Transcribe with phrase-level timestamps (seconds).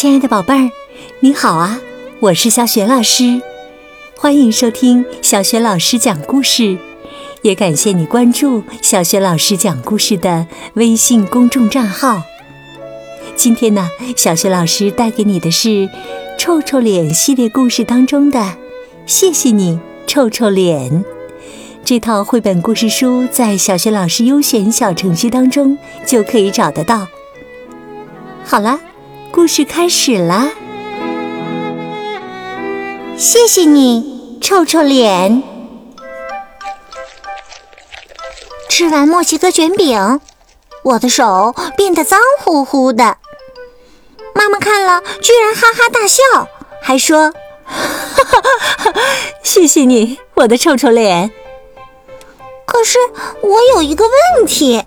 [0.00, 0.70] 亲爱的宝贝儿，
[1.18, 1.78] 你好啊！
[2.20, 3.42] 我是小雪老师，
[4.16, 6.78] 欢迎收听小雪老师讲故事，
[7.42, 12.22] 也感谢你关注小雪老师讲故事的微信公众账号。
[13.36, 15.68] 今天呢，小雪老师带给你的是
[16.38, 18.40] 《臭臭脸》系列故事当中的
[19.04, 20.90] 《谢谢你，臭臭脸》
[21.84, 25.76] 这套绘本故事书，在小雪老师优选小程序当中
[26.06, 27.06] 就可以找得到。
[28.42, 28.80] 好了。
[29.40, 30.50] 故事开始了。
[33.16, 35.42] 谢谢你，臭臭脸。
[38.68, 40.20] 吃完墨西哥卷饼，
[40.82, 43.16] 我的手变得脏乎乎的。
[44.34, 46.22] 妈妈看了，居然哈哈大笑，
[46.82, 47.32] 还说
[47.64, 48.42] ：“哈哈
[48.76, 48.92] 哈
[49.42, 51.30] 谢谢你，我的臭臭脸。”
[52.68, 52.98] 可是
[53.40, 54.04] 我有一个
[54.36, 54.84] 问题。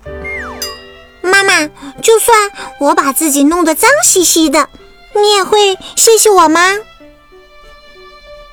[1.24, 1.68] 妈妈，
[2.02, 4.68] 就算我把自己弄得脏兮兮的，
[5.16, 6.76] 你也会谢谢我吗？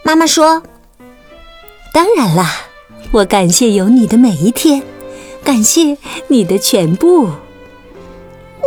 [0.05, 0.63] 妈妈说
[1.93, 2.49] ：“当然啦，
[3.11, 4.83] 我感谢有你的每一天，
[5.45, 7.29] 感谢你的全部。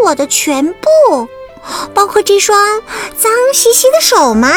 [0.06, 1.28] 我的全部，
[1.94, 2.82] 包括这双
[3.18, 4.52] 脏兮兮的手吗？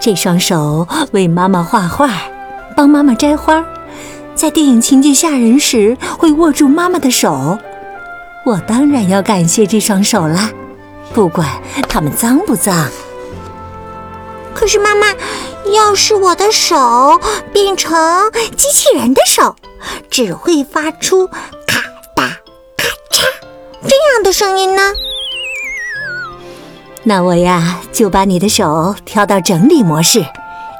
[0.00, 2.10] 这双手为妈妈画画，
[2.76, 3.64] 帮妈妈摘花，
[4.34, 7.56] 在电影情节吓人时会握住妈妈的手。”
[8.46, 10.52] 我当然要感谢这双手啦，
[11.12, 12.88] 不管它们脏不脏。
[14.54, 15.08] 可是妈妈，
[15.74, 17.20] 要是我的手
[17.52, 19.56] 变成机器人的手，
[20.08, 21.80] 只会发出咔
[22.14, 22.28] 嗒
[22.76, 23.24] 咔嚓
[23.82, 24.92] 这样的声音呢？
[27.02, 30.24] 那我呀，就把你的手调到整理模式。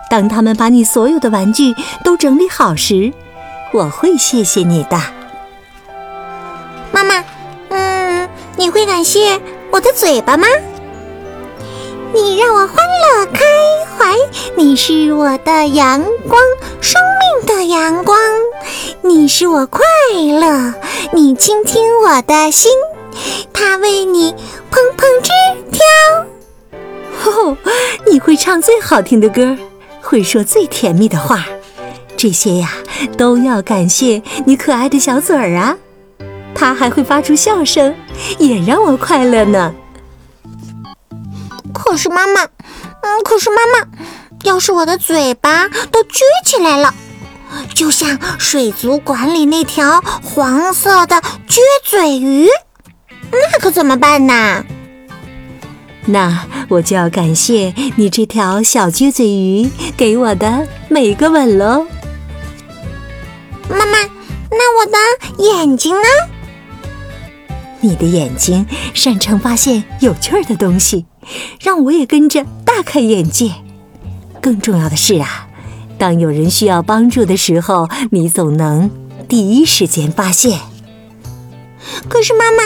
[0.09, 3.13] 当他们把你所有的玩具都整理好时，
[3.73, 4.97] 我会谢谢你的，
[6.93, 7.25] 妈妈。
[8.57, 9.39] 你会感谢
[9.71, 10.47] 我的嘴巴吗？
[12.15, 13.45] 你让我欢乐开
[13.99, 14.17] 怀，
[14.57, 16.41] 你是我的阳光，
[16.81, 18.19] 生命的阳光。
[19.03, 19.85] 你是我快
[20.41, 20.73] 乐，
[21.13, 22.73] 你倾听我的心，
[23.53, 24.33] 它为你
[24.71, 25.31] 砰砰直
[25.71, 25.85] 跳。
[27.31, 27.57] 哦，
[28.11, 29.55] 你会唱最好听的歌，
[30.01, 31.45] 会说最甜蜜的话，
[32.17, 32.73] 这些呀
[33.19, 35.77] 都要感谢你可爱的小嘴儿啊。
[36.57, 37.95] 它还会发出笑声，
[38.39, 39.75] 也让我快乐呢。
[41.73, 43.87] 可是妈妈，嗯，可是妈妈，
[44.43, 46.95] 要是我的嘴巴都撅起来了，
[47.75, 51.17] 就像水族馆里那条黄色的
[51.47, 52.49] 撅嘴鱼，
[53.31, 54.65] 那可怎么办呢？
[56.07, 61.87] 那我就要感谢你这条小撅嘴鱼给我的每个吻喽。
[63.69, 63.99] 妈妈，
[64.51, 64.97] 那我的
[65.43, 66.09] 眼睛呢？
[67.87, 71.07] 你的眼睛擅长发现有趣儿的东西，
[71.61, 73.53] 让我也跟着大开眼界。
[74.43, 75.47] 更重要的是啊，
[75.97, 78.91] 当有人需要帮助的时候，你总能
[79.29, 80.59] 第一时间发现。
[82.09, 82.65] 可是妈妈，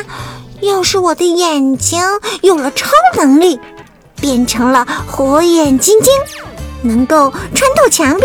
[0.62, 2.00] 要是我的眼睛
[2.42, 3.60] 有了超能力，
[4.20, 6.12] 变成了火眼金睛，
[6.82, 8.22] 能够穿透墙壁，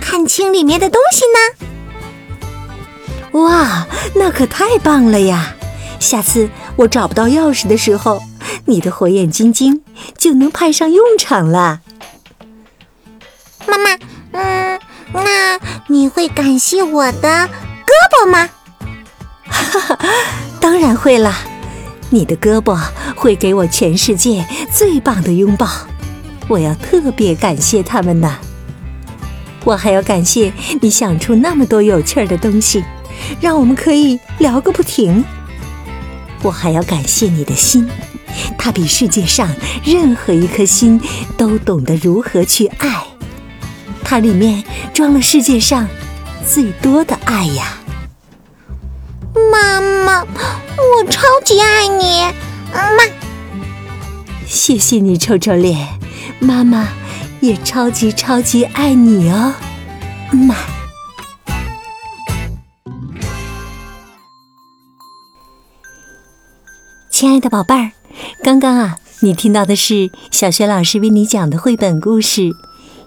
[0.00, 3.40] 看清里面的东西呢？
[3.40, 5.54] 哇，那可太棒了呀！
[5.98, 8.22] 下次我找不到钥匙的时候，
[8.66, 9.82] 你的火眼金睛
[10.16, 11.80] 就能派上用场了。
[13.66, 13.98] 妈妈，
[14.32, 14.80] 嗯，
[15.12, 18.50] 那你会感谢我的胳膊吗？
[19.46, 19.98] 哈哈，
[20.60, 21.38] 当然会啦！
[22.10, 22.78] 你的胳膊
[23.16, 25.66] 会给我全世界最棒的拥抱，
[26.48, 28.38] 我要特别感谢他们呢。
[29.64, 30.52] 我还要感谢
[30.82, 32.84] 你想出那么多有趣儿的东西，
[33.40, 35.24] 让我们可以聊个不停。
[36.44, 37.88] 我还要感谢你的心，
[38.58, 39.48] 它比世界上
[39.82, 41.00] 任何一颗心
[41.38, 43.02] 都懂得如何去爱，
[44.04, 44.62] 它里面
[44.92, 45.88] 装了世界上
[46.46, 47.78] 最多的爱呀！
[49.50, 52.22] 妈妈，我超级爱你，
[52.70, 53.04] 妈。
[54.46, 55.88] 谢谢你，臭臭脸，
[56.40, 56.88] 妈妈
[57.40, 59.54] 也超级超级爱你哦，
[60.30, 60.54] 妈。
[67.24, 67.92] 亲爱的宝贝儿，
[68.42, 72.54] 刚刚啊，你听到的是小学老师为你讲的绘本故事。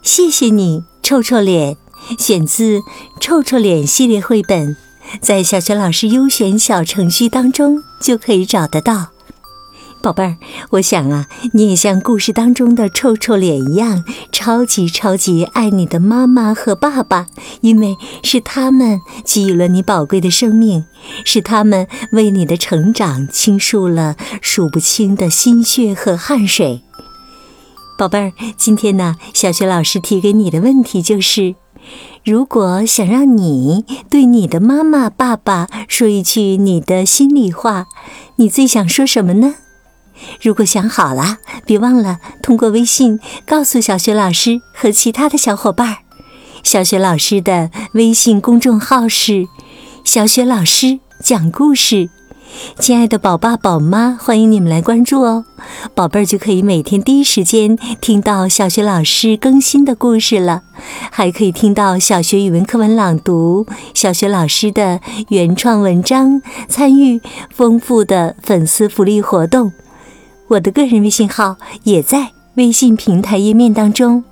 [0.02, 1.78] 谢谢你，臭臭脸，
[2.18, 2.80] 选自
[3.22, 4.76] 《臭臭脸》系列绘本，
[5.22, 9.10] 在小学老师优选小程序当中就可以找得到。
[10.08, 10.38] 宝贝儿，
[10.70, 17.26] 我想啊，你也像故事当中的臭臭脸一样，超级超级爱你的妈妈和爸爸，
[17.60, 20.86] 因为是他们给予了你宝贵的生命，
[21.26, 26.84] 是他们为你的成长倾注了数不清的心血和汗水。
[27.98, 31.56] 宝贝儿，今天呢，小学老师提给你的问题就是：
[32.24, 37.88] 如果想让你对你的妈妈、爸爸说一句你的心里话，
[38.38, 39.56] 你最想说什么呢？
[40.42, 45.98] 如果想好了，别忘了通过微信告诉小雪老师和其他的小伙伴。
[46.64, 49.48] 小雪老师的微信公众号是
[50.04, 52.10] “小雪老师讲故事”。
[52.80, 55.46] 亲爱的宝爸宝妈，欢迎你们来关注哦，
[55.94, 60.64] 宝贝儿就可以每天第一时间听到小学老师更新的故事了，
[61.12, 67.22] 还可以听到小学语文课文朗读、小学老师的原创文章，参与
[67.52, 69.74] 丰富的粉丝福利活动。
[70.50, 74.24] 我的个人微信号也在微信平台页面当中。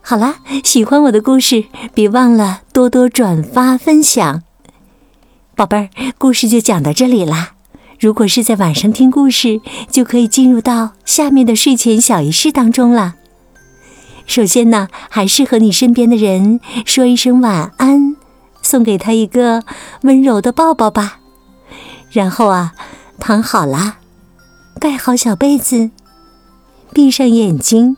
[0.00, 1.64] 好啦，喜欢我的故事，
[1.94, 4.42] 别忘了多多转发分享。
[5.54, 7.52] 宝贝儿，故事就讲到这里啦。
[8.00, 9.60] 如果是在晚上听故事，
[9.90, 13.16] 就可以进入到下面的睡前小仪式当中了。
[14.26, 18.16] 首先呢，还是和你身边的人说一声晚安，
[18.62, 19.62] 送给他一个
[20.02, 21.20] 温柔的抱抱吧。
[22.10, 22.72] 然后啊，
[23.18, 23.97] 躺好了。
[24.78, 25.90] 盖好小被子，
[26.92, 27.96] 闭上眼睛，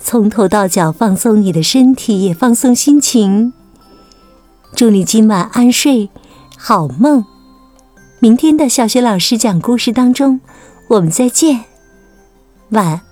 [0.00, 3.52] 从头到脚放松你的身体，也放松心情。
[4.74, 6.10] 祝你今晚安睡，
[6.58, 7.24] 好梦。
[8.18, 10.40] 明天的小学老师讲故事当中，
[10.88, 11.64] 我们再见，
[12.70, 13.05] 晚。